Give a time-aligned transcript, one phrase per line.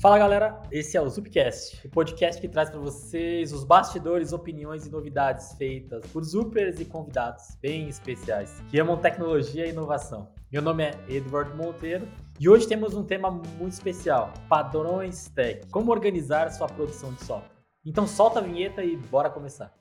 [0.00, 4.86] Fala galera, esse é o Zupcast, o podcast que traz para vocês os bastidores, opiniões
[4.86, 10.28] e novidades feitas por Zupers e convidados bem especiais que amam tecnologia e inovação.
[10.52, 12.06] Meu nome é Eduardo Monteiro
[12.38, 15.66] e hoje temos um tema muito especial: padrões tech.
[15.66, 17.50] Como organizar sua produção de software.
[17.84, 19.74] Então solta a vinheta e bora começar.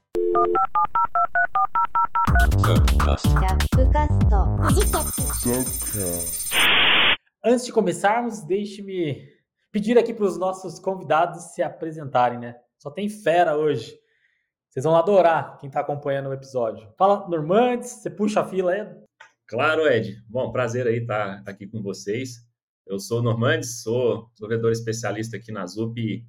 [7.45, 9.36] Antes de começarmos, deixe-me
[9.71, 12.55] pedir aqui para os nossos convidados se apresentarem, né?
[12.77, 13.97] Só tem fera hoje.
[14.69, 16.87] Vocês vão adorar quem está acompanhando o episódio.
[16.97, 18.87] Fala, Normandes, você puxa a fila aí?
[19.47, 20.21] Claro, Ed.
[20.27, 22.45] Bom, prazer aí estar tá aqui com vocês.
[22.85, 26.25] Eu sou o Normandes, sou desenvolvedor especialista aqui na ZUP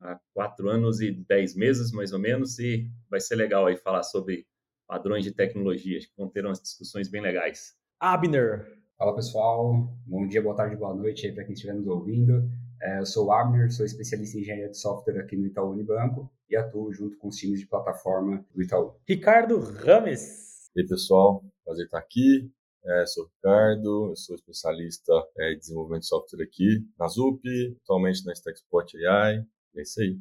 [0.00, 4.02] há quatro anos e dez meses, mais ou menos, e vai ser legal aí falar
[4.02, 4.46] sobre
[4.86, 5.98] padrões de tecnologia.
[5.98, 7.74] Acho que vão ter umas discussões bem legais.
[8.00, 8.66] Abner.
[8.98, 9.72] Fala pessoal,
[10.06, 12.50] bom dia, boa tarde, boa noite aí para quem estiver nos ouvindo.
[12.82, 16.28] É, eu sou o Abner, sou especialista em engenharia de software aqui no Itaú Unibanco
[16.50, 18.96] e atuo junto com os times de plataforma do Itaú.
[19.08, 20.68] Ricardo Rames.
[20.74, 22.50] E aí, pessoal, prazer estar aqui.
[22.84, 27.40] É, sou o Ricardo, eu sou especialista é, em desenvolvimento de software aqui na ZUP,
[27.84, 29.46] atualmente na Stackspot AI.
[29.76, 30.18] É isso aí.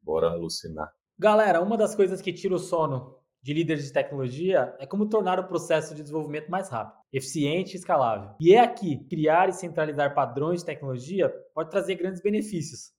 [0.00, 0.94] Bora alucinar.
[1.18, 5.40] Galera, uma das coisas que tira o sono de líderes de tecnologia é como tornar
[5.40, 8.30] o processo de desenvolvimento mais rápido, eficiente e escalável.
[8.40, 12.92] E é aqui, criar e centralizar padrões de tecnologia pode trazer grandes benefícios.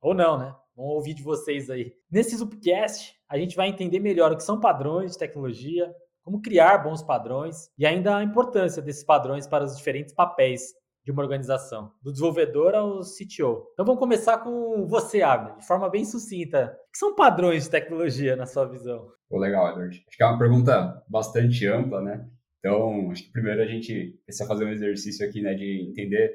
[0.00, 0.54] Ou não, né?
[0.76, 1.92] Vamos ouvir de vocês aí.
[2.10, 6.78] Nesse Zupcast, a gente vai entender melhor o que são padrões de tecnologia, como criar
[6.78, 10.72] bons padrões e ainda a importância desses padrões para os diferentes papéis
[11.04, 13.66] de uma organização, do desenvolvedor ao CTO.
[13.72, 16.78] Então vamos começar com você, Abner, de forma bem sucinta.
[16.88, 19.10] O que são padrões de tecnologia na sua visão?
[19.32, 20.04] Pô, legal, Edward.
[20.06, 22.28] Acho que é uma pergunta bastante ampla, né?
[22.58, 26.34] Então, acho que primeiro a gente precisa fazer um exercício aqui, né, de entender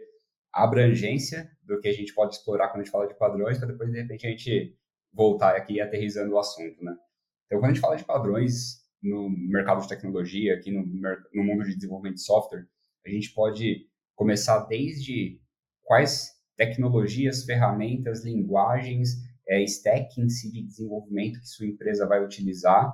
[0.51, 3.67] a abrangência do que a gente pode explorar quando a gente fala de padrões, para
[3.67, 4.75] depois, de repente, a gente
[5.13, 6.97] voltar aqui aterrizando o assunto, né?
[7.45, 11.65] Então, quando a gente fala de padrões no mercado de tecnologia, aqui no, no mundo
[11.65, 12.65] de desenvolvimento de software,
[13.05, 15.39] a gente pode começar desde
[15.83, 22.93] quais tecnologias, ferramentas, linguagens, é, stack em si de desenvolvimento que sua empresa vai utilizar,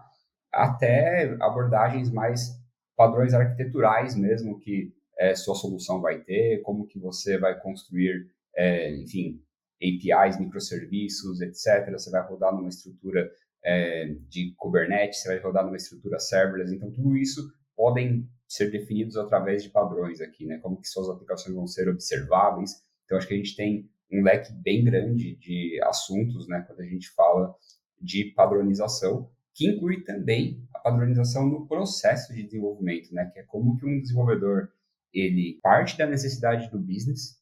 [0.51, 2.61] até abordagens mais
[2.95, 8.95] padrões arquiteturais mesmo que é, sua solução vai ter, como que você vai construir, é,
[8.95, 9.41] enfim,
[9.81, 11.91] APIs, microserviços, etc.
[11.91, 13.31] Você vai rodar numa estrutura
[13.63, 16.73] é, de Kubernetes, você vai rodar numa estrutura serverless.
[16.73, 17.41] Então, tudo isso
[17.75, 20.59] podem ser definidos através de padrões aqui, né?
[20.59, 22.83] Como que suas aplicações vão ser observáveis.
[23.05, 26.63] Então, acho que a gente tem um leque bem grande de assuntos, né?
[26.67, 27.55] Quando a gente fala
[27.99, 33.25] de padronização, que inclui também a padronização no processo de desenvolvimento, né?
[33.33, 34.69] Que é como que um desenvolvedor
[35.13, 37.39] ele parte da necessidade do business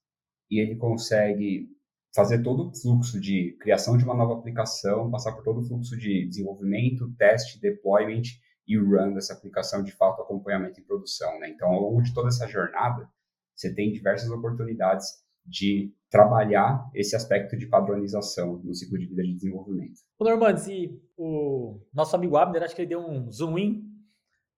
[0.50, 1.70] e ele consegue
[2.14, 5.98] fazer todo o fluxo de criação de uma nova aplicação, passar por todo o fluxo
[5.98, 8.24] de desenvolvimento, teste, deployment
[8.68, 11.40] e run dessa aplicação, de fato, acompanhamento em produção.
[11.40, 11.50] Né?
[11.50, 13.10] Então, ao longo de toda essa jornada,
[13.56, 15.08] você tem diversas oportunidades
[15.46, 20.02] de trabalhar esse aspecto de padronização no ciclo de vida de desenvolvimento.
[20.20, 23.92] O Normandes, e o nosso amigo Abner, acho que ele deu um zoom in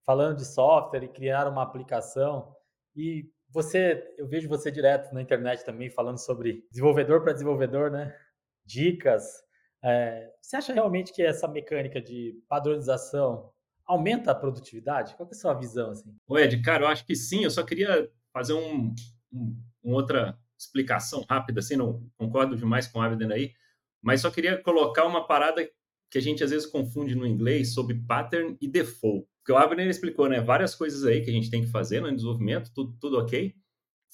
[0.04, 2.52] falando de software e criar uma aplicação.
[2.96, 8.14] E você, eu vejo você direto na internet também falando sobre desenvolvedor para desenvolvedor, né?
[8.66, 9.24] Dicas.
[9.84, 13.52] É, você acha realmente que essa mecânica de padronização
[13.86, 15.16] aumenta a produtividade?
[15.16, 15.92] Qual é a sua visão?
[15.92, 16.16] Assim?
[16.28, 17.44] O Ed, cara, eu acho que sim.
[17.44, 18.94] Eu só queria fazer um,
[19.32, 23.54] um, uma outra explicação rápida, assim, não concordo demais com o Abden aí,
[24.02, 25.68] mas só queria colocar uma parada
[26.10, 29.28] que a gente às vezes confunde no inglês sobre pattern e default.
[29.40, 32.14] Porque o Abner explicou, né, várias coisas aí que a gente tem que fazer no
[32.14, 33.54] desenvolvimento, tudo, tudo ok.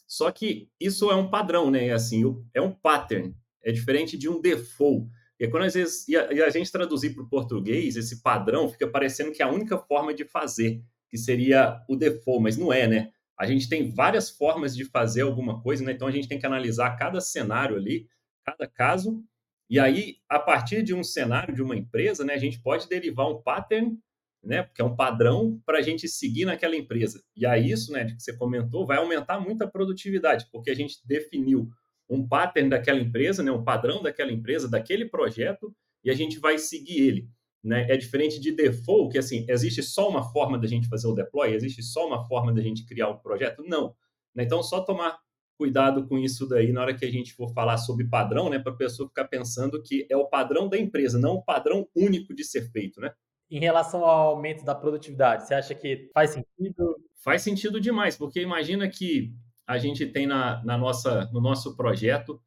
[0.08, 1.92] Só que isso é um padrão, né?
[1.92, 3.36] Assim, é um pattern.
[3.64, 5.08] É diferente de um default.
[5.40, 8.68] E quando às vezes e a, e a gente traduzir para o português, esse padrão
[8.68, 12.74] fica parecendo que é a única forma de fazer, que seria o default, mas não
[12.74, 13.12] é, né?
[13.40, 15.94] A gente tem várias formas de fazer alguma coisa, né?
[15.94, 18.08] Então a gente tem que analisar cada cenário ali,
[18.46, 19.24] cada caso,
[19.70, 23.30] e aí, a partir de um cenário de uma empresa, né, a gente pode derivar
[23.30, 24.00] um pattern,
[24.44, 27.22] né, que é um padrão para a gente seguir naquela empresa.
[27.36, 30.98] E aí, isso, né, que você comentou, vai aumentar muito a produtividade, porque a gente
[31.06, 31.70] definiu
[32.10, 35.72] um pattern daquela empresa, né, um padrão daquela empresa, daquele projeto,
[36.04, 37.30] e a gente vai seguir ele.
[37.64, 37.92] Né?
[37.92, 41.54] É diferente de default, que assim, existe só uma forma da gente fazer o deploy,
[41.54, 43.64] existe só uma forma da gente criar um projeto?
[43.68, 43.96] Não.
[44.34, 44.44] Né?
[44.44, 45.20] Então, só tomar
[45.58, 48.58] cuidado com isso daí na hora que a gente for falar sobre padrão, né?
[48.58, 52.34] Para a pessoa ficar pensando que é o padrão da empresa, não o padrão único
[52.34, 53.12] de ser feito, né?
[53.52, 56.96] Em relação ao aumento da produtividade, você acha que faz sentido?
[57.22, 59.34] Faz sentido demais, porque imagina que
[59.68, 62.42] a gente tem na, na nossa, no nosso projeto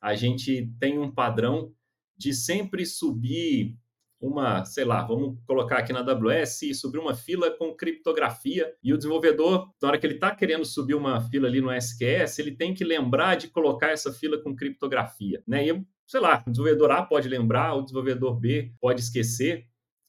[0.00, 1.72] a gente tem um padrão
[2.16, 3.76] de sempre subir
[4.20, 8.96] uma, sei lá, vamos colocar aqui na AWS, subir uma fila com criptografia e o
[8.96, 12.74] desenvolvedor, na hora que ele está querendo subir uma fila ali no SQS, ele tem
[12.74, 15.68] que lembrar de colocar essa fila com criptografia, né?
[15.68, 19.66] E, sei lá, o desenvolvedor A pode lembrar, o desenvolvedor B pode esquecer.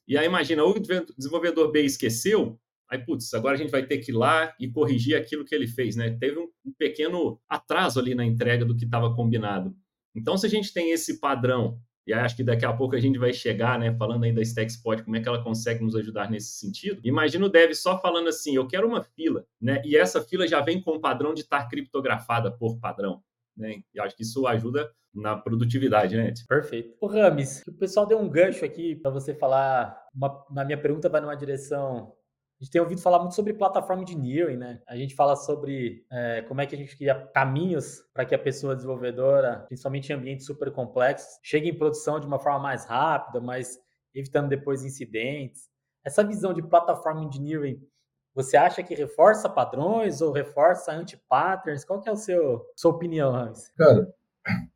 [0.07, 0.73] E aí imagina, o
[1.15, 2.59] desenvolvedor B esqueceu,
[2.89, 5.67] aí putz, agora a gente vai ter que ir lá e corrigir aquilo que ele
[5.67, 6.17] fez, né?
[6.19, 9.75] Teve um pequeno atraso ali na entrega do que estava combinado.
[10.15, 11.79] Então, se a gente tem esse padrão
[12.09, 15.03] e acho que daqui a pouco a gente vai chegar, né, falando aí da Stackspot,
[15.03, 16.99] como é que ela consegue nos ajudar nesse sentido.
[17.03, 20.59] Imagina o dev só falando assim, eu quero uma fila, né, e essa fila já
[20.59, 23.21] vem com o padrão de estar criptografada por padrão.
[23.55, 23.83] Né?
[23.93, 26.33] E acho que isso ajuda na produtividade, né?
[26.47, 26.95] Perfeito.
[26.99, 30.07] O Rames, o pessoal deu um gancho aqui para você falar.
[30.15, 32.13] Uma, na minha pergunta vai numa direção
[32.59, 34.81] a gente tem ouvido falar muito sobre plataforma de engineering, né?
[34.85, 38.39] A gente fala sobre é, como é que a gente cria caminhos para que a
[38.39, 43.39] pessoa desenvolvedora, principalmente em ambientes super complexos, chegue em produção de uma forma mais rápida,
[43.39, 43.79] mas
[44.13, 45.69] evitando depois incidentes.
[46.05, 47.81] Essa visão de plataforma engineering,
[48.35, 51.85] você acha que reforça padrões ou reforça anti-patterns?
[51.85, 53.71] Qual que é a seu, sua opinião, Hans?
[53.77, 54.13] Cara,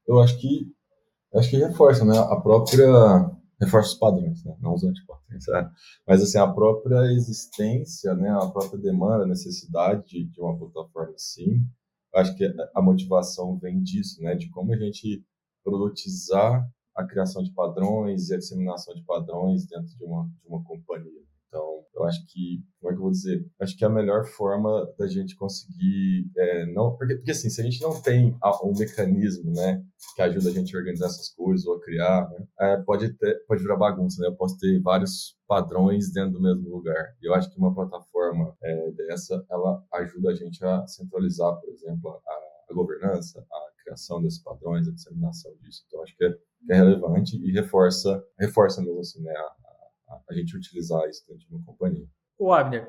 [0.07, 0.73] eu acho que
[1.35, 2.17] acho que reforça, né?
[2.17, 2.87] A própria
[3.63, 4.55] reforça os padrões, né?
[4.59, 5.47] não os antipadrões.
[5.47, 5.69] É.
[6.07, 8.29] Mas assim, a própria existência, né?
[8.29, 11.65] a própria demanda, a necessidade de, de uma plataforma assim,
[12.15, 12.45] acho que
[12.75, 14.35] a motivação vem disso, né?
[14.35, 15.23] de como a gente
[15.63, 20.63] produtizar a criação de padrões e a disseminação de padrões dentro de uma, de uma
[20.63, 21.23] companhia.
[21.53, 23.45] Então, eu acho que, como é que eu vou dizer?
[23.61, 27.61] Acho que é a melhor forma da gente conseguir, é, não, porque, porque assim, se
[27.61, 29.83] a gente não tem um mecanismo, né,
[30.15, 33.45] que ajuda a gente a organizar essas coisas ou a criar, né, é, pode ter,
[33.47, 34.29] pode virar bagunça, né?
[34.29, 37.15] Eu posso ter vários padrões dentro do mesmo lugar.
[37.21, 41.69] E eu acho que uma plataforma é, dessa, ela ajuda a gente a centralizar, por
[41.69, 45.83] exemplo, a, a governança, a criação desses padrões, a disseminação disso.
[45.85, 49.62] Então, acho que é, que é relevante e reforça, reforça mesmo assim, né, a,
[50.29, 52.07] a gente utilizar isso dentro de uma companhia.
[52.37, 52.87] O Abner,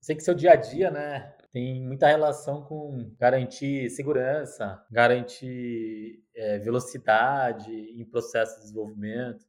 [0.00, 6.58] sei que seu dia a dia, né, tem muita relação com garantir segurança, garantir é,
[6.58, 9.44] velocidade em processo de desenvolvimento,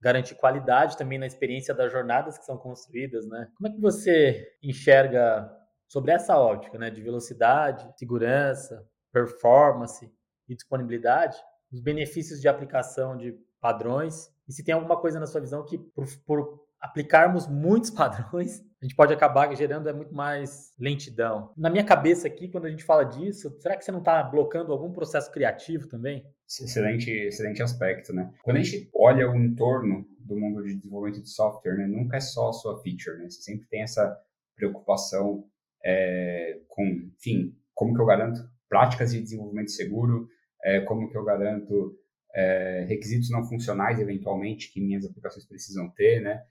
[0.00, 3.48] garantir qualidade também na experiência das jornadas que são construídas, né?
[3.56, 5.50] Como é que você enxerga
[5.88, 10.12] sobre essa ótica, né, de velocidade, segurança, performance
[10.48, 11.38] e disponibilidade,
[11.72, 15.78] os benefícios de aplicação de padrões e se tem alguma coisa na sua visão que,
[15.78, 21.52] por, por aplicarmos muitos padrões, a gente pode acabar gerando é muito mais lentidão.
[21.56, 24.72] Na minha cabeça aqui, quando a gente fala disso, será que você não está blocando
[24.72, 26.24] algum processo criativo também?
[26.48, 28.32] Excelente, excelente aspecto, né?
[28.44, 32.20] Quando a gente olha o entorno do mundo de desenvolvimento de software, né, nunca é
[32.20, 33.28] só a sua feature, né?
[33.28, 34.16] Você sempre tem essa
[34.54, 35.44] preocupação
[35.84, 40.28] é, com, enfim, como que eu garanto práticas de desenvolvimento seguro,
[40.64, 41.96] é, como que eu garanto
[42.36, 46.44] é, requisitos não funcionais, eventualmente, que minhas aplicações precisam ter, né?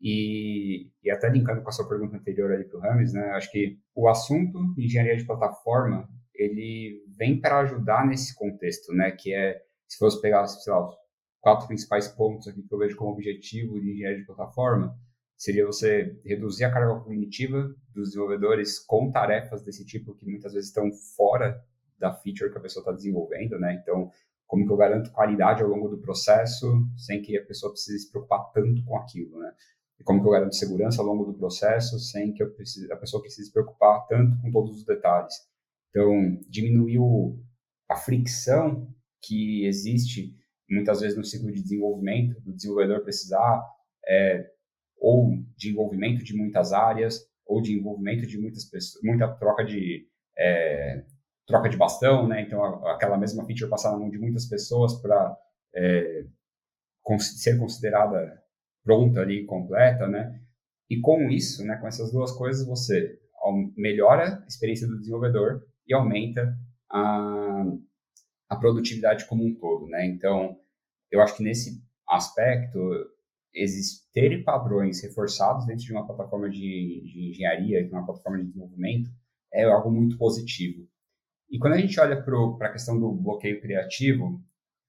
[0.00, 3.20] E, e até linkando com a sua pergunta anterior ali para o Rames, né?
[3.32, 9.10] Acho que o assunto engenharia de plataforma, ele vem para ajudar nesse contexto, né?
[9.10, 10.96] Que é, se fosse pegar, sei lá, os
[11.38, 14.98] quatro principais pontos aqui que eu vejo como objetivo de engenharia de plataforma,
[15.36, 20.70] seria você reduzir a carga cognitiva dos desenvolvedores com tarefas desse tipo que muitas vezes
[20.70, 21.62] estão fora
[21.98, 23.78] da feature que a pessoa está desenvolvendo, né?
[23.82, 24.10] Então,
[24.46, 28.10] como que eu garanto qualidade ao longo do processo sem que a pessoa precise se
[28.10, 29.52] preocupar tanto com aquilo, né?
[29.98, 33.22] E como que eu garanto segurança ao longo do processo sem que precise, a pessoa
[33.22, 35.34] precise se preocupar tanto com todos os detalhes.
[35.90, 37.38] Então, diminuir o,
[37.88, 38.88] a fricção
[39.22, 40.36] que existe
[40.68, 43.64] muitas vezes no ciclo de desenvolvimento, do desenvolvedor precisar
[44.06, 44.50] é,
[44.98, 50.06] ou de envolvimento de muitas áreas, ou de envolvimento de muitas pessoas, muita troca de
[50.36, 51.04] é,
[51.46, 52.42] troca de bastão, né?
[52.42, 55.36] Então, aquela mesma feature passar na mão de muitas pessoas para
[55.74, 56.24] é,
[57.18, 58.42] ser considerada
[58.82, 60.40] pronta ali, completa, né?
[60.88, 63.18] E com isso, né, com essas duas coisas, você
[63.76, 66.56] melhora a experiência do desenvolvedor e aumenta
[66.90, 67.64] a,
[68.48, 70.06] a produtividade como um todo, né?
[70.06, 70.58] Então,
[71.10, 72.78] eu acho que nesse aspecto,
[73.54, 79.10] existir padrões reforçados dentro de uma plataforma de, de engenharia, de uma plataforma de desenvolvimento,
[79.52, 80.86] é algo muito positivo.
[81.50, 84.42] E quando a gente olha para a questão do bloqueio criativo,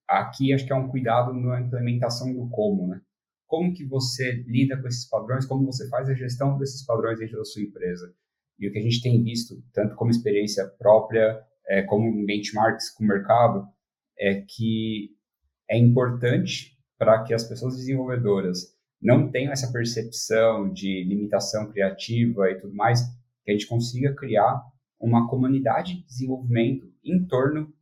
[0.08, 3.02] aqui acho que é um cuidado na implementação do como, né?
[3.46, 7.38] Como que você lida com esses padrões, como você faz a gestão desses padrões dentro
[7.38, 8.14] da sua empresa.
[8.60, 13.04] E o que a gente tem visto, tanto como experiência própria, é, como benchmarks com
[13.04, 13.68] o mercado,
[14.20, 15.12] é que
[15.70, 22.56] é importante para que as pessoas desenvolvedoras não tenham essa percepção de limitação criativa e
[22.60, 23.02] tudo mais,
[23.44, 24.62] que a gente consiga criar
[25.00, 27.74] uma comunidade de desenvolvimento em torno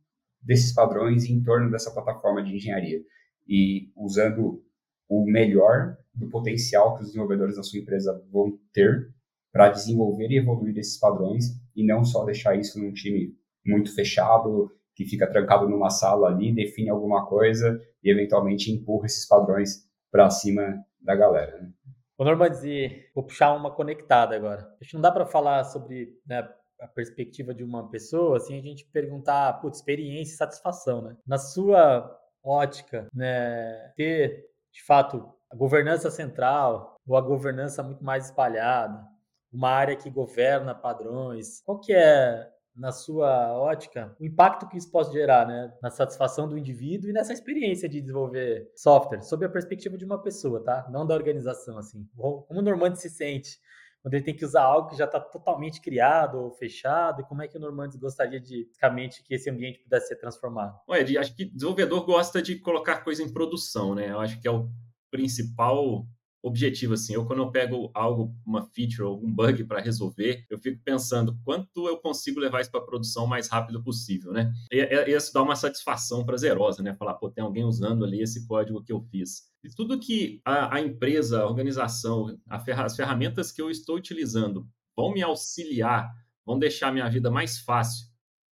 [0.42, 3.02] desses padrões em torno dessa plataforma de engenharia
[3.48, 4.62] e usando
[5.08, 9.12] o melhor do potencial que os desenvolvedores da sua empresa vão ter
[9.52, 14.70] para desenvolver e evoluir esses padrões e não só deixar isso num time muito fechado,
[14.94, 20.30] que fica trancado numa sala ali, define alguma coisa e eventualmente empurra esses padrões para
[20.30, 21.60] cima da galera.
[21.60, 21.70] Né?
[22.18, 24.74] Ô Normanzi, vou puxar uma conectada agora.
[24.80, 26.48] Acho que não dá para falar sobre né,
[26.80, 31.16] a perspectiva de uma pessoa, assim, a gente perguntar, putz, experiência e satisfação, né?
[31.26, 32.10] Na sua
[32.42, 39.04] ótica, né, ter, de fato, a governança central ou a governança muito mais espalhada,
[39.52, 44.90] uma área que governa padrões, qual que é na sua ótica, o impacto que isso
[44.90, 49.48] pode gerar né, na satisfação do indivíduo e nessa experiência de desenvolver software, sob a
[49.48, 50.86] perspectiva de uma pessoa, tá?
[50.90, 52.06] Não da organização, assim.
[52.14, 53.58] Como o Normandes se sente
[54.06, 57.42] quando ele tem que usar algo que já está totalmente criado ou fechado, e como
[57.42, 60.78] é que o Normandes gostaria de, basicamente, que esse ambiente pudesse ser transformado?
[60.88, 64.12] Ué, acho que desenvolvedor gosta de colocar coisa em produção, né?
[64.12, 64.70] Eu acho que é o
[65.10, 66.06] principal
[66.40, 67.14] objetivo assim.
[67.14, 71.36] Eu quando eu pego algo, uma feature ou algum bug para resolver, eu fico pensando
[71.44, 74.52] quanto eu consigo levar isso para produção o mais rápido possível, né?
[74.70, 76.94] E, e isso dá uma satisfação prazerosa, né?
[76.94, 79.50] Falar, pô, tem alguém usando ali esse código que eu fiz.
[79.74, 84.68] Tudo que a, a empresa, a organização, a ferra, as ferramentas que eu estou utilizando
[84.96, 86.10] vão me auxiliar,
[86.44, 88.06] vão deixar minha vida mais fácil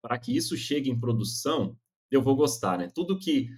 [0.01, 1.77] para que isso chegue em produção,
[2.09, 2.89] eu vou gostar, né?
[2.93, 3.49] Tudo que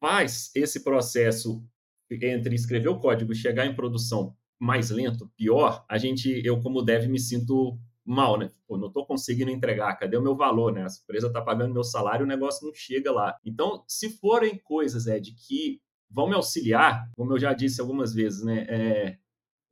[0.00, 1.62] faz esse processo
[2.10, 6.80] entre escrever o código e chegar em produção mais lento, pior, a gente, eu como
[6.80, 8.50] dev me sinto mal, né?
[8.66, 10.82] Pô, não estou conseguindo entregar, cadê o meu valor, né?
[10.82, 13.36] A empresa está pagando meu salário, o negócio não chega lá.
[13.44, 15.80] Então, se forem coisas, de que
[16.14, 18.64] vão me auxiliar, como eu já disse algumas vezes, né?
[18.68, 19.18] É,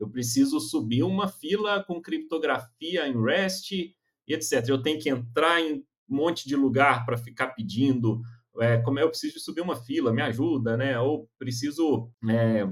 [0.01, 3.95] eu preciso subir uma fila com criptografia em REST e
[4.35, 4.69] etc.
[4.69, 8.21] Eu tenho que entrar em um monte de lugar para ficar pedindo
[8.61, 10.99] é, como é, eu preciso subir uma fila, me ajuda, né?
[10.99, 12.67] Ou preciso é,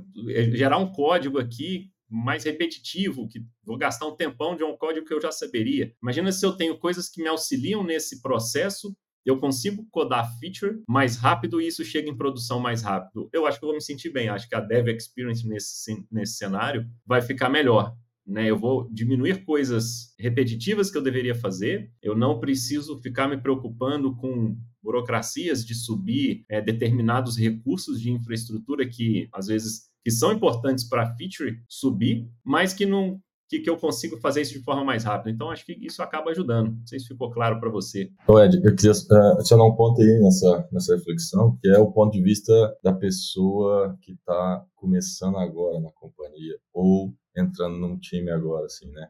[0.57, 5.15] gerar um código aqui mais repetitivo, que vou gastar um tempão de um código que
[5.15, 5.95] eu já saberia.
[6.03, 11.17] Imagina se eu tenho coisas que me auxiliam nesse processo, eu consigo codar feature mais
[11.17, 13.29] rápido e isso chega em produção mais rápido.
[13.33, 14.29] Eu acho que eu vou me sentir bem.
[14.29, 17.95] Acho que a dev experience nesse, nesse cenário vai ficar melhor.
[18.27, 21.91] Né, eu vou diminuir coisas repetitivas que eu deveria fazer.
[22.01, 28.89] Eu não preciso ficar me preocupando com burocracias de subir é, determinados recursos de infraestrutura
[28.89, 33.69] que às vezes que são importantes para a feature subir, mas que não que, que
[33.69, 35.29] eu consigo fazer isso de forma mais rápida.
[35.29, 36.71] Então, acho que isso acaba ajudando.
[36.71, 38.09] Não sei se ficou claro para você.
[38.23, 41.91] Então, Ed, eu queria uh, adicionar um ponto aí nessa, nessa reflexão, que é o
[41.91, 48.31] ponto de vista da pessoa que está começando agora na companhia ou entrando num time
[48.31, 49.09] agora, assim, né?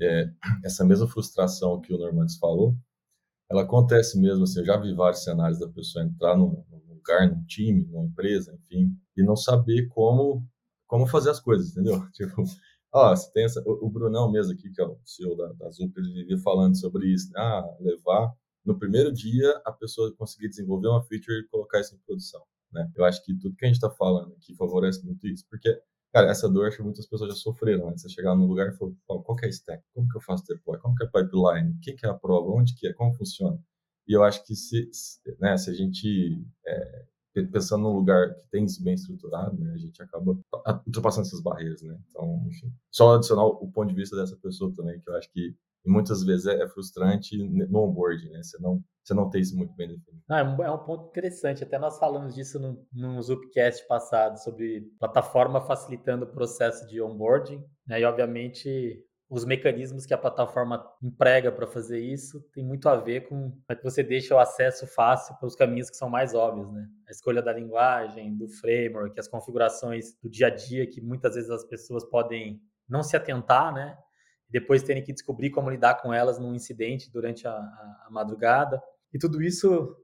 [0.00, 0.30] É,
[0.64, 2.76] essa mesma frustração que o Normandes falou,
[3.50, 7.28] ela acontece mesmo, assim, eu já vi vários cenários da pessoa entrar num, num lugar,
[7.28, 10.46] num time, numa empresa, enfim, e não saber como
[10.86, 12.00] como fazer as coisas, entendeu?
[12.14, 12.44] Tipo,
[12.92, 15.92] você tem essa, o, o Brunão mesmo aqui, que é o CEO da, da Zup,
[15.96, 17.40] ele vivia falando sobre isso, né?
[17.40, 18.32] ah, levar
[18.64, 22.90] no primeiro dia a pessoa conseguir desenvolver uma feature e colocar isso em produção, né?
[22.96, 25.80] Eu acho que tudo que a gente está falando aqui favorece muito isso, porque
[26.16, 27.96] Cara, essa dor acho que muitas pessoas já sofreram, né?
[27.98, 29.84] Você chegar num lugar e falar, qual que é a stack?
[29.92, 30.78] Como que eu faço deploy?
[30.78, 31.72] Como que é pipeline?
[31.72, 32.50] O que, que é a prova?
[32.52, 32.94] Onde que é?
[32.94, 33.62] Como funciona?
[34.08, 34.88] E eu acho que se,
[35.38, 37.04] né, se a gente, é,
[37.44, 40.38] pensando num lugar que tem isso bem estruturado, né, a gente acaba
[40.86, 41.98] ultrapassando essas barreiras, né?
[42.08, 45.54] Então, enfim, só adicionar o ponto de vista dessa pessoa também, que eu acho que
[45.86, 48.42] muitas vezes é, é frustrante no onboarding, né?
[48.42, 50.22] Você não, você não tem isso muito bem definido.
[50.28, 51.62] Não, é, um, é ponto interessante.
[51.62, 57.62] Até nós falamos disso no, no Zupcast passado, sobre plataforma facilitando o processo de onboarding.
[57.86, 58.00] Né?
[58.00, 63.28] E, obviamente, os mecanismos que a plataforma emprega para fazer isso tem muito a ver
[63.28, 66.86] com que você deixa o acesso fácil para os caminhos que são mais óbvios, né?
[67.08, 71.50] A escolha da linguagem, do framework, as configurações do dia a dia que muitas vezes
[71.50, 73.98] as pessoas podem não se atentar, né?
[74.48, 78.80] depois terem que descobrir como lidar com elas num incidente durante a, a, a madrugada.
[79.12, 79.96] E tudo isso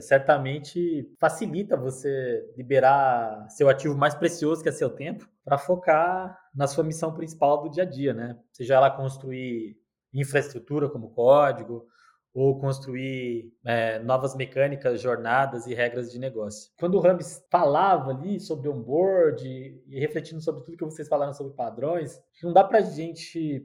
[0.00, 6.66] certamente facilita você liberar seu ativo mais precioso, que é seu tempo, para focar na
[6.66, 8.38] sua missão principal do dia a dia, né?
[8.52, 9.76] Seja ela construir
[10.12, 11.86] infraestrutura como código,
[12.34, 16.72] ou construir é, novas mecânicas, jornadas e regras de negócio.
[16.76, 19.46] Quando o Rams falava ali sobre onboard
[19.86, 23.64] e refletindo sobre tudo que vocês falaram sobre padrões, não dá para a gente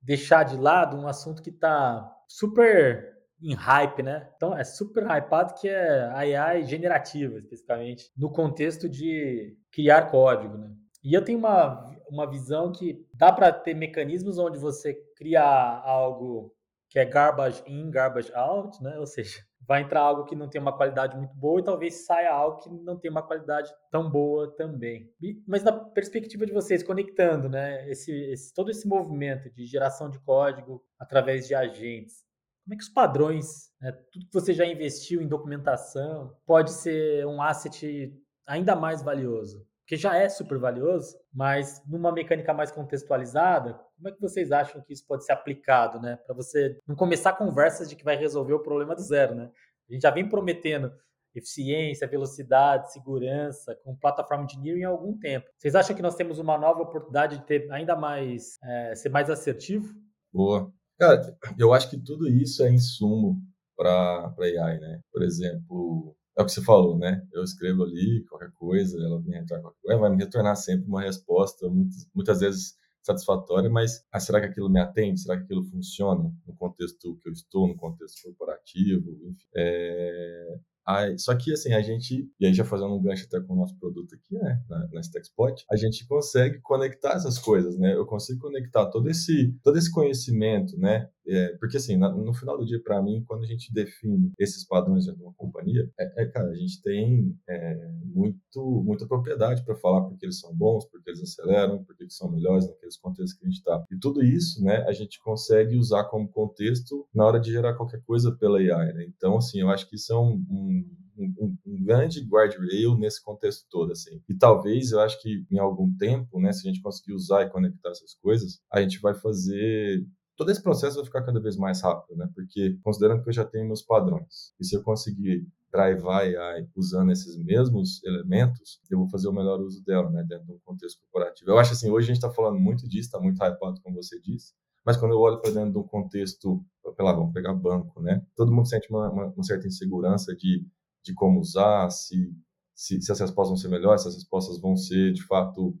[0.00, 4.28] deixar de lado um assunto que está super em hype, né?
[4.36, 10.70] Então é super hypado que é AI generativa, especificamente, no contexto de criar código, né?
[11.02, 16.52] E eu tenho uma, uma visão que dá para ter mecanismos onde você cria algo
[16.90, 18.98] que é garbage in, garbage out, né?
[18.98, 22.32] Ou seja, vai entrar algo que não tem uma qualidade muito boa e talvez saia
[22.32, 25.12] algo que não tem uma qualidade tão boa também.
[25.20, 30.08] E, mas na perspectiva de vocês, conectando, né, esse, esse, todo esse movimento de geração
[30.08, 32.24] de código através de agentes,
[32.68, 37.26] como é que os padrões, né, tudo que você já investiu em documentação, pode ser
[37.26, 38.14] um asset
[38.46, 39.66] ainda mais valioso?
[39.86, 44.82] que já é super valioso, mas numa mecânica mais contextualizada, como é que vocês acham
[44.82, 46.18] que isso pode ser aplicado, né?
[46.26, 49.50] Para você não começar conversas de que vai resolver o problema do zero, né?
[49.88, 50.92] A gente já vem prometendo
[51.34, 55.48] eficiência, velocidade, segurança com plataforma engineering há algum tempo.
[55.56, 59.30] Vocês acham que nós temos uma nova oportunidade de ter ainda mais, é, ser mais
[59.30, 59.94] assertivo?
[60.30, 60.70] Boa.
[60.98, 63.40] Cara, eu acho que tudo isso é insumo
[63.76, 65.00] para AI, né?
[65.12, 67.24] Por exemplo, é o que você falou, né?
[67.32, 71.02] Eu escrevo ali qualquer coisa, ela me retorna qualquer coisa, vai me retornar sempre uma
[71.02, 75.20] resposta, muitas, muitas vezes satisfatória, mas ah, será que aquilo me atende?
[75.20, 79.10] Será que aquilo funciona no contexto que eu estou, no contexto corporativo?
[79.24, 83.38] Enfim, é, Aí, só que, assim, a gente, e aí já fazendo um gancho até
[83.40, 87.76] com o nosso produto aqui, né, na, na Stackspot, a gente consegue conectar essas coisas,
[87.76, 87.94] né?
[87.94, 91.06] Eu consigo conectar todo esse, todo esse conhecimento, né?
[91.28, 94.66] É, porque, assim, na, no final do dia, para mim, quando a gente define esses
[94.66, 99.74] padrões de uma companhia, é, é cara, a gente tem é, muito, muita propriedade para
[99.76, 103.44] falar porque eles são bons, porque eles aceleram, porque eles são melhores naqueles contextos que
[103.44, 103.84] a gente está.
[103.90, 108.02] E tudo isso, né, a gente consegue usar como contexto na hora de gerar qualquer
[108.04, 109.04] coisa pela AI, né?
[109.06, 110.84] Então, assim, eu acho que isso é um, um
[111.18, 114.22] um, um, grande guardrail nesse contexto todo, assim.
[114.28, 117.50] E talvez, eu acho que em algum tempo, né, se a gente conseguir usar e
[117.50, 120.06] conectar essas coisas, a gente vai fazer
[120.38, 122.26] todo esse processo vai ficar cada vez mais rápido, né?
[122.34, 127.12] Porque considerando que eu já tenho meus padrões, e se eu conseguir drivar AI usando
[127.12, 130.24] esses mesmos elementos, eu vou fazer o melhor uso dela, né?
[130.26, 131.50] Dentro de um contexto corporativo.
[131.50, 134.18] Eu acho assim, hoje a gente está falando muito disso, está muito hypado, como você
[134.20, 134.54] disse,
[134.86, 136.64] mas quando eu olho para dentro de um contexto,
[136.96, 138.24] pela, vamos pegar banco, né?
[138.34, 140.64] Todo mundo sente uma, uma, uma certa insegurança de
[141.08, 142.32] de como usar, se,
[142.74, 145.76] se, se, as respostas vão ser melhores, se as respostas vão ser, de fato,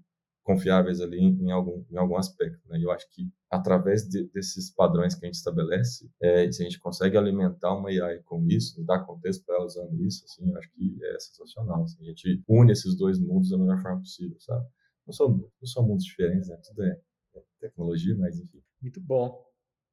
[0.48, 2.66] confiáveis ali em, algum, em algum aspecto.
[2.70, 2.78] Né?
[2.78, 6.64] E eu acho que, através de, desses padrões que a gente estabelece, é, se a
[6.64, 10.56] gente consegue alimentar uma AI com isso, dar contexto para ela usando isso, assim, eu
[10.56, 11.82] acho que é sensacional.
[11.82, 14.66] Assim, a gente une esses dois mundos da melhor forma possível, sabe?
[15.06, 16.58] Não são, não são mundos diferentes, né?
[16.66, 16.98] Tudo é,
[17.36, 18.62] é tecnologia, mas enfim.
[18.80, 19.44] Muito bom.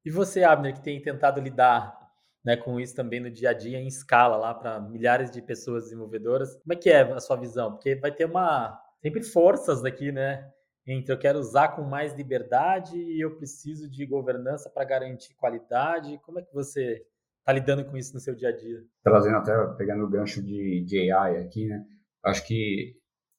[0.06, 1.94] E você, Abner, que tem tentado lidar
[2.42, 5.84] né, com isso também no dia a dia em escala lá para milhares de pessoas
[5.84, 6.54] desenvolvedoras.
[6.62, 7.72] Como é que é a sua visão?
[7.72, 10.50] Porque vai ter uma sempre forças aqui, né?
[10.84, 16.18] Entre eu quero usar com mais liberdade e eu preciso de governança para garantir qualidade.
[16.24, 17.04] Como é que você
[17.38, 18.84] está lidando com isso no seu dia a dia?
[19.04, 21.84] Trazendo até, pegando o gancho de, de AI aqui, né?
[22.24, 22.96] Acho que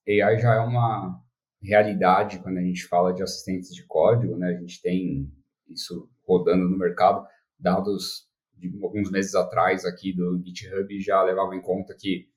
[0.07, 1.21] AI já é uma
[1.61, 4.51] realidade quando a gente fala de assistentes de código, né?
[4.51, 5.29] A gente tem
[5.67, 7.27] isso rodando no mercado,
[7.59, 12.29] dados de alguns meses atrás aqui do GitHub já levava em conta que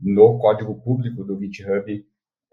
[0.00, 2.06] no código público do GitHub,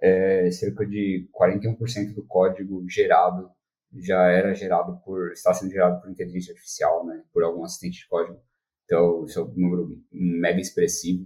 [0.03, 3.49] é, cerca de 41% do código gerado
[3.95, 8.07] já era gerado por, está sendo gerado por inteligência artificial, né, por algum assistente de
[8.07, 8.37] código.
[8.83, 11.25] Então, isso é um número mega expressivo.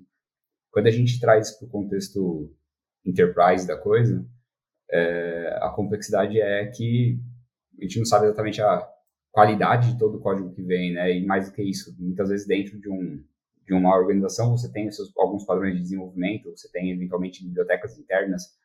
[0.69, 2.53] Quando a gente traz para o contexto
[3.03, 4.23] enterprise da coisa,
[4.91, 7.19] é, a complexidade é que
[7.79, 8.87] a gente não sabe exatamente a
[9.31, 11.11] qualidade de todo o código que vem, né?
[11.15, 13.23] E mais do que isso, muitas vezes dentro de um
[13.67, 18.57] de uma organização você tem seus, alguns padrões de desenvolvimento, você tem eventualmente bibliotecas internas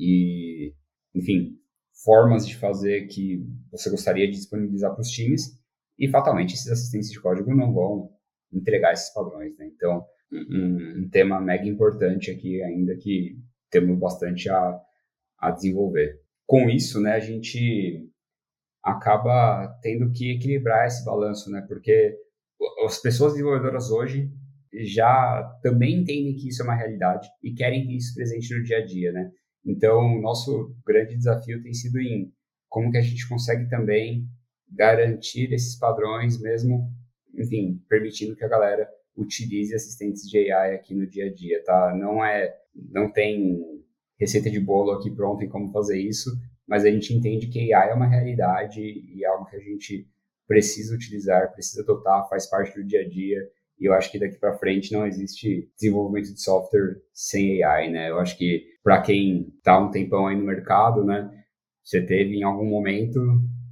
[0.00, 0.74] e,
[1.14, 1.58] enfim,
[2.02, 5.60] formas de fazer que você gostaria de disponibilizar para os times
[5.98, 8.10] e fatalmente esses assistentes de código não vão
[8.50, 9.66] entregar esses padrões, né?
[9.66, 13.36] Então, um, um tema mega importante aqui ainda que
[13.70, 14.80] temos bastante a,
[15.38, 16.18] a desenvolver.
[16.46, 18.08] Com isso, né, a gente
[18.82, 21.62] acaba tendo que equilibrar esse balanço, né?
[21.68, 22.16] Porque
[22.86, 24.30] as pessoas desenvolvedoras hoje
[24.72, 28.78] já também entendem que isso é uma realidade e querem que isso presente no dia
[28.78, 29.30] a dia, né?
[29.64, 32.32] Então, nosso grande desafio tem sido em
[32.68, 34.26] como que a gente consegue também
[34.70, 36.88] garantir esses padrões, mesmo,
[37.34, 41.94] enfim, permitindo que a galera utilize assistentes de AI aqui no dia a dia, tá?
[41.94, 42.54] Não é,
[42.90, 43.60] não tem
[44.18, 46.30] receita de bolo aqui pronta em como fazer isso,
[46.66, 50.06] mas a gente entende que AI é uma realidade e é algo que a gente
[50.46, 53.38] precisa utilizar, precisa adotar, faz parte do dia a dia.
[53.78, 58.10] E eu acho que daqui para frente não existe desenvolvimento de software sem AI, né?
[58.10, 61.30] Eu acho que para quem está um tempão aí no mercado, né,
[61.82, 63.20] você teve em algum momento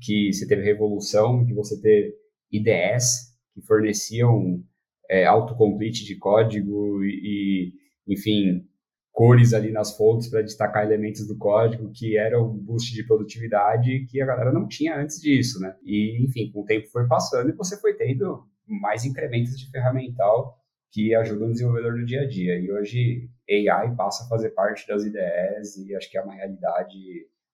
[0.00, 2.14] que você teve revolução, que você teve
[2.50, 4.62] IDS que forneciam
[5.10, 7.72] é, autocomplete de código e,
[8.06, 8.64] enfim,
[9.12, 14.06] cores ali nas fontes para destacar elementos do código que eram um boost de produtividade
[14.06, 15.74] que a galera não tinha antes disso, né?
[15.82, 20.57] E, enfim, com o tempo foi passando e você foi tendo mais incrementos de ferramental
[20.90, 22.58] que ajudam o desenvolvedor no dia a dia.
[22.58, 26.96] E hoje AI passa a fazer parte das IDEs e acho que é uma realidade,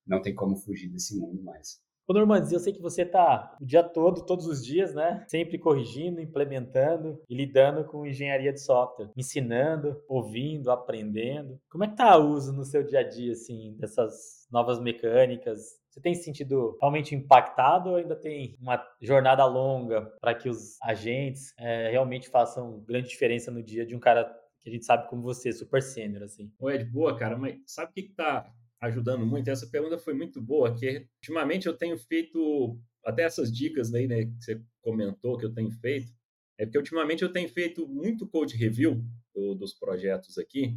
[0.07, 1.83] não tem como fugir desse mundo mais.
[2.07, 5.25] Ô Normandes, eu sei que você está o dia todo, todos os dias, né?
[5.27, 11.59] Sempre corrigindo, implementando e lidando com engenharia de software, ensinando, ouvindo, aprendendo.
[11.71, 15.83] Como é que tá o uso no seu dia a dia, assim, dessas novas mecânicas?
[15.95, 20.77] Você tem se sentido realmente impactado ou ainda tem uma jornada longa para que os
[20.83, 24.25] agentes é, realmente façam grande diferença no dia de um cara
[24.59, 26.53] que a gente sabe como você, super sênior, assim?
[26.59, 29.49] Ô Ed, boa, cara, mas sabe o que, que tá ajudando muito.
[29.49, 34.25] Essa pergunta foi muito boa, que ultimamente eu tenho feito até essas dicas aí, né,
[34.25, 36.13] que você comentou que eu tenho feito,
[36.59, 39.01] é porque ultimamente eu tenho feito muito code review
[39.33, 40.77] do, dos projetos aqui,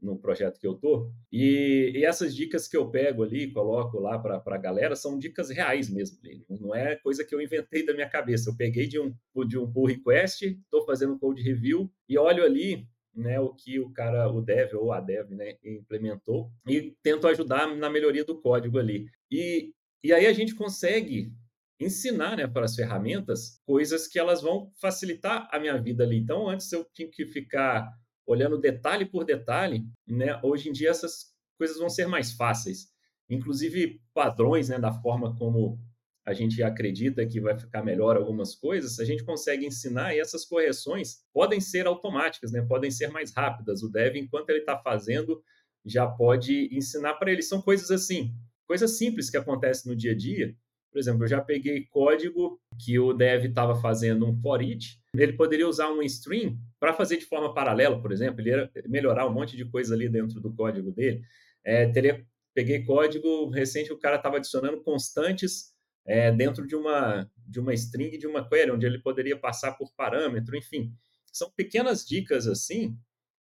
[0.00, 4.18] no projeto que eu tô, e, e, essas dicas que eu pego ali, coloco lá
[4.18, 8.08] para a galera, são dicas reais mesmo, não é coisa que eu inventei da minha
[8.08, 8.50] cabeça.
[8.50, 9.14] Eu peguei de um,
[9.46, 13.90] de um pull request, estou fazendo code review e olho ali né, o que o
[13.90, 18.78] cara, o dev ou a dev, né, implementou e tento ajudar na melhoria do código
[18.78, 19.06] ali.
[19.30, 19.72] E,
[20.04, 21.32] e aí a gente consegue
[21.80, 26.18] ensinar, né, para as ferramentas coisas que elas vão facilitar a minha vida ali.
[26.18, 27.90] Então, antes eu tinha que ficar
[28.26, 30.38] olhando detalhe por detalhe, né?
[30.42, 32.88] Hoje em dia essas coisas vão ser mais fáceis.
[33.28, 35.78] Inclusive padrões, né, da forma como
[36.26, 40.44] a gente acredita que vai ficar melhor algumas coisas, a gente consegue ensinar e essas
[40.44, 42.60] correções podem ser automáticas, né?
[42.62, 43.84] podem ser mais rápidas.
[43.84, 45.40] O dev, enquanto ele está fazendo,
[45.84, 47.42] já pode ensinar para ele.
[47.42, 48.34] São coisas assim,
[48.66, 50.52] coisas simples que acontecem no dia a dia.
[50.96, 55.34] Por exemplo, eu já peguei código que o dev estava fazendo um for each, ele
[55.34, 59.30] poderia usar um string para fazer de forma paralela, por exemplo, ele ia melhorar um
[59.30, 61.20] monte de coisa ali dentro do código dele.
[61.62, 65.74] É, teria, peguei código recente, o cara estava adicionando constantes
[66.06, 69.92] é, dentro de uma, de uma string, de uma query, onde ele poderia passar por
[69.94, 70.94] parâmetro, enfim.
[71.30, 72.96] São pequenas dicas assim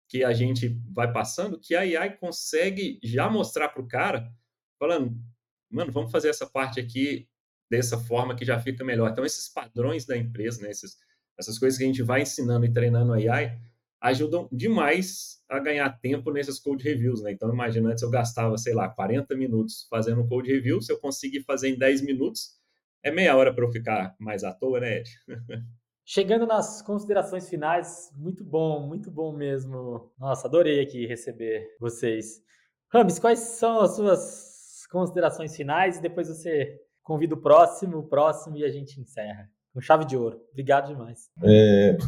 [0.09, 4.29] que a gente vai passando que a AI consegue já mostrar para o cara,
[4.77, 5.17] falando,
[5.71, 7.29] mano, vamos fazer essa parte aqui
[7.77, 9.11] dessa forma que já fica melhor.
[9.11, 10.97] Então, esses padrões da empresa, né, esses,
[11.39, 13.59] essas coisas que a gente vai ensinando e treinando a AI,
[14.01, 17.33] ajudam demais a ganhar tempo nesses code reviews, né?
[17.33, 20.99] Então, imagina, antes eu gastava, sei lá, 40 minutos fazendo um code review, se eu
[20.99, 22.59] conseguir fazer em 10 minutos,
[23.03, 25.11] é meia hora para eu ficar mais à toa, né, Ed?
[26.07, 30.13] Chegando nas considerações finais, muito bom, muito bom mesmo.
[30.19, 32.43] Nossa, adorei aqui receber vocês.
[32.93, 35.99] Rames, quais são as suas considerações finais?
[35.99, 40.41] Depois você convida o próximo, o próximo e a gente encerra com chave de ouro.
[40.53, 41.29] Obrigado demais.
[41.43, 41.99] É,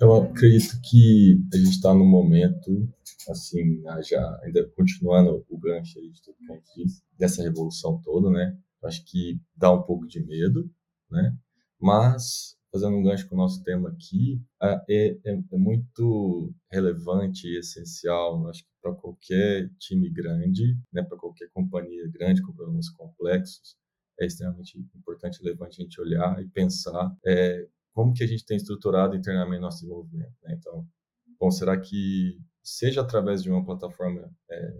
[0.00, 2.88] eu acredito que a gente está num momento,
[3.28, 8.30] assim, já ainda continuando o gancho aí de tudo que a gente dessa revolução toda,
[8.30, 8.56] né?
[8.84, 10.70] Acho que dá um pouco de medo,
[11.10, 11.34] né?
[11.80, 17.58] Mas fazendo um gancho com o nosso tema aqui, é, é, é muito relevante e
[17.58, 23.76] essencial, acho que para qualquer time grande, né, para qualquer companhia grande com problemas complexos,
[24.18, 28.56] é extremamente importante relevante a gente olhar e pensar é, como que a gente tem
[28.56, 30.34] estruturado internamente nosso desenvolvimento.
[30.42, 30.54] Né?
[30.58, 30.86] Então,
[31.38, 34.72] bom, será que seja através de uma plataforma é,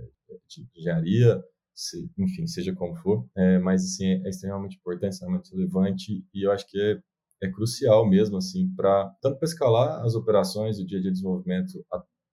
[0.48, 1.42] de engenharia,
[1.74, 6.50] se, enfim, seja como for, é, mas assim, é extremamente importante, extremamente relevante e eu
[6.50, 10.98] acho que é, é crucial mesmo, assim, para tanto para escalar as operações do dia
[10.98, 11.84] a dia de desenvolvimento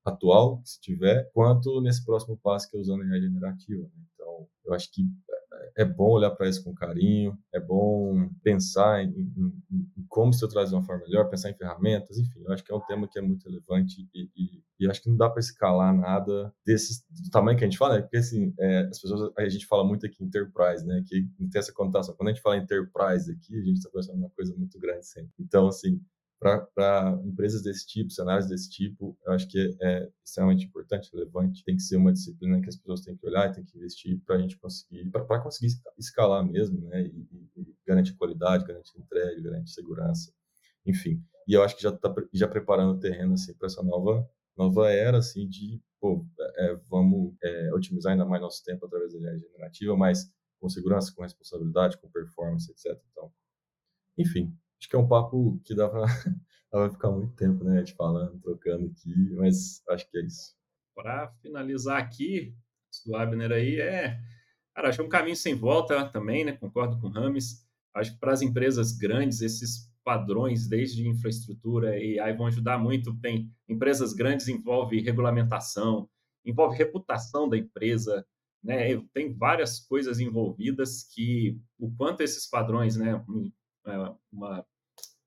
[0.05, 3.83] atual, se tiver, quanto nesse próximo passo que é usando a IA generativa.
[3.83, 4.03] Né?
[4.13, 5.03] Então, eu acho que
[5.75, 9.53] é bom olhar para isso com carinho, é bom pensar em, em,
[9.97, 12.71] em como se eu trazer uma forma melhor, pensar em ferramentas, enfim, eu acho que
[12.71, 15.39] é um tema que é muito relevante e, e, e acho que não dá para
[15.39, 18.01] escalar nada desse do tamanho que a gente fala, né?
[18.01, 21.73] porque assim, é, as pessoas, a gente fala muito aqui enterprise, né, que tem essa
[21.73, 25.05] conotação, quando a gente fala enterprise aqui, a gente está pensando uma coisa muito grande
[25.05, 25.33] sempre.
[25.39, 26.01] Então, assim,
[26.43, 31.63] para empresas desse tipo, cenários desse tipo, eu acho que é, extremamente importante, relevante.
[31.63, 34.19] Tem que ser uma disciplina que as pessoas têm que olhar e têm que investir
[34.25, 37.03] para a gente conseguir, para conseguir escalar mesmo, né?
[37.03, 37.27] E,
[37.57, 40.33] e, garantir qualidade, garantir entrega, garantir segurança,
[40.85, 41.23] enfim.
[41.47, 44.89] E eu acho que já está já preparando o terreno assim para essa nova nova
[44.91, 46.25] era assim de pô,
[46.57, 51.13] é, vamos é, otimizar ainda mais nosso tempo através da AI generativa, mas com segurança,
[51.15, 53.01] com responsabilidade, com performance, etc.
[53.11, 53.31] Então,
[54.17, 56.05] enfim, acho que é um papo que dá para
[56.91, 57.79] ficar muito tempo, né?
[57.79, 60.55] Gente falando, trocando aqui, mas acho que é isso.
[60.93, 62.53] Para finalizar aqui,
[63.05, 64.19] do Abner aí, é.
[64.75, 66.51] Cara, acho que é um caminho sem volta também, né?
[66.51, 67.65] Concordo com o Rames.
[67.95, 73.17] Acho que para as empresas grandes, esses padrões, desde infraestrutura e aí vão ajudar muito.
[73.21, 76.09] Tem empresas grandes envolve regulamentação,
[76.43, 78.25] envolve reputação da empresa,
[78.61, 78.97] né?
[79.13, 83.23] Tem várias coisas envolvidas que o quanto esses padrões, né?
[83.85, 84.65] É, uma,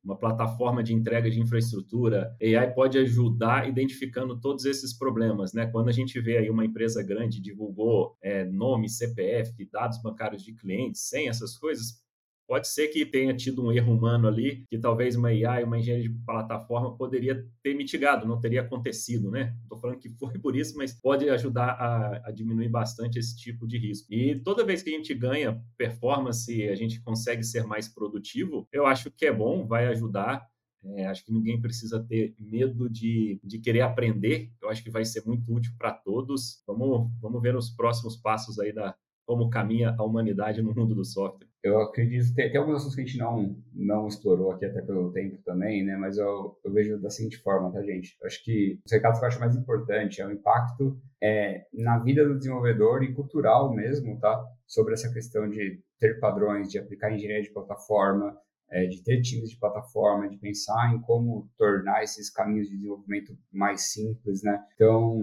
[0.07, 5.67] uma plataforma de entrega de infraestrutura, AI pode ajudar identificando todos esses problemas, né?
[5.67, 10.55] Quando a gente vê aí uma empresa grande divulgou é, nome, CPF, dados bancários de
[10.55, 12.06] clientes, sem essas coisas,
[12.49, 16.09] Pode ser que tenha tido um erro humano ali, que talvez uma IA uma engenharia
[16.09, 19.57] de plataforma poderia ter mitigado, não teria acontecido, né?
[19.63, 23.67] Estou falando que foi por isso, mas pode ajudar a, a, diminuir bastante esse tipo
[23.67, 24.13] de risco.
[24.15, 28.87] E toda vez que a gente ganha performance, a gente consegue ser mais produtivo, eu
[28.87, 30.47] acho que é bom, vai ajudar.
[30.85, 34.53] É, acho que ninguém precisa ter medo de, de querer aprender.
[34.63, 36.63] Eu acho que vai ser muito útil para todos.
[36.65, 38.95] Vamos, vamos ver os próximos passos aí da,
[39.27, 41.49] como caminha a humanidade no mundo do software.
[41.67, 45.13] Eu acredito, tem, tem alguns assuntos que a gente não, não explorou aqui até pelo
[45.13, 45.97] tempo também, né?
[45.97, 48.17] Mas eu, eu vejo da seguinte forma, tá, gente?
[48.21, 51.99] Eu acho que os recados que eu acho mais importante é o impacto é, na
[51.99, 54.45] vida do desenvolvedor e cultural mesmo, tá?
[54.67, 58.37] Sobre essa questão de ter padrões, de aplicar engenharia de plataforma,
[58.71, 63.37] é, de ter times de plataforma, de pensar em como tornar esses caminhos de desenvolvimento
[63.53, 64.63] mais simples, né?
[64.75, 65.21] Então,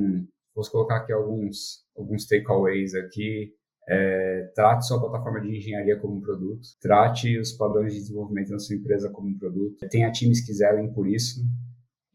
[0.56, 3.54] vou colocar aqui alguns, alguns takeaways aqui.
[3.88, 8.60] É, trate sua plataforma de engenharia como um produto, trate os padrões de desenvolvimento da
[8.60, 11.42] sua empresa como um produto, tenha times que zelem por isso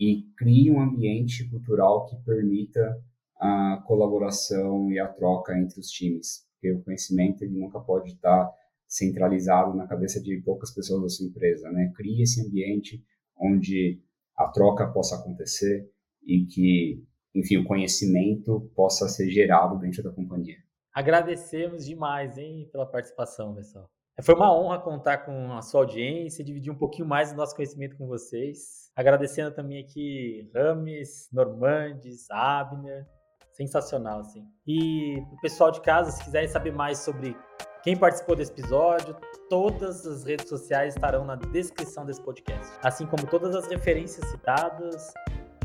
[0.00, 2.98] e crie um ambiente cultural que permita
[3.36, 8.50] a colaboração e a troca entre os times, porque o conhecimento ele nunca pode estar
[8.86, 11.92] centralizado na cabeça de poucas pessoas da sua empresa, né?
[11.94, 13.04] Crie esse ambiente
[13.38, 14.00] onde
[14.36, 15.88] a troca possa acontecer
[16.24, 17.04] e que,
[17.34, 20.56] enfim, o conhecimento possa ser gerado dentro da companhia.
[20.98, 23.88] Agradecemos demais, hein, pela participação, pessoal.
[24.20, 27.96] Foi uma honra contar com a sua audiência, dividir um pouquinho mais do nosso conhecimento
[27.96, 28.90] com vocês.
[28.96, 33.06] Agradecendo também aqui Rames, Normandes, Abner.
[33.52, 34.44] Sensacional, assim.
[34.66, 37.36] E o pessoal de casa, se quiserem saber mais sobre
[37.84, 39.16] quem participou desse episódio,
[39.48, 42.76] todas as redes sociais estarão na descrição desse podcast.
[42.82, 45.14] Assim como todas as referências citadas,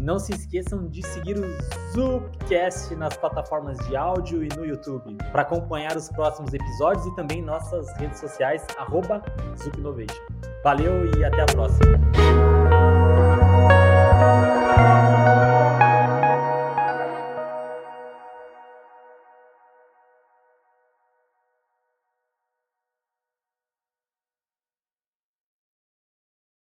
[0.04, 1.46] não se esqueçam de seguir o
[1.94, 7.42] Zupcast nas plataformas de áudio e no YouTube para acompanhar os próximos episódios e também
[7.42, 8.68] nossas redes sociais
[9.58, 10.22] @zoopinnovation.
[10.62, 11.98] Valeu e até a próxima.